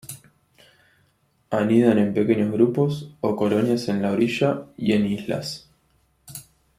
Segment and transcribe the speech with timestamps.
[1.51, 5.69] Anidan en pequeños grupos o colonias en la orilla y en islas.